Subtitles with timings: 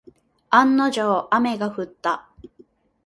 [0.49, 2.27] 案の定、雨が降った。